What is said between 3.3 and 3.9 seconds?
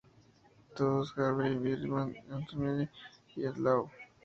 at Law!".